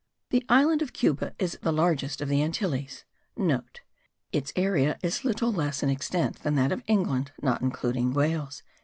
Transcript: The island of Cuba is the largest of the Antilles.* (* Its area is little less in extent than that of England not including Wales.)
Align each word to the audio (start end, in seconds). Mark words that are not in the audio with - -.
The 0.31 0.43
island 0.49 0.81
of 0.81 0.93
Cuba 0.93 1.35
is 1.37 1.59
the 1.61 1.71
largest 1.71 2.21
of 2.21 2.27
the 2.27 2.41
Antilles.* 2.41 3.05
(* 3.69 4.31
Its 4.31 4.51
area 4.55 4.97
is 5.03 5.23
little 5.23 5.51
less 5.51 5.83
in 5.83 5.89
extent 5.89 6.39
than 6.39 6.55
that 6.55 6.71
of 6.71 6.81
England 6.87 7.31
not 7.39 7.61
including 7.61 8.11
Wales.) 8.11 8.63